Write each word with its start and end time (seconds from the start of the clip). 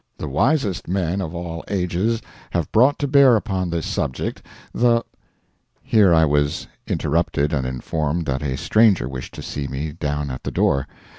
The 0.17 0.27
wisest 0.27 0.87
men 0.87 1.21
of 1.21 1.35
all 1.35 1.63
ages 1.67 2.23
have 2.49 2.71
brought 2.71 2.97
to 2.97 3.07
bear 3.07 3.35
upon 3.35 3.69
this 3.69 3.85
subject 3.85 4.41
the 4.73 5.05
[Here 5.83 6.11
I 6.11 6.25
was 6.25 6.65
interrupted 6.87 7.53
and 7.53 7.67
informed 7.67 8.25
that 8.25 8.41
a 8.41 8.57
stranger 8.57 9.07
wished 9.07 9.35
to 9.35 9.43
see 9.43 9.67
me 9.67 9.91
down 9.91 10.31
at 10.31 10.41
the 10.43 10.49
door. 10.49 10.87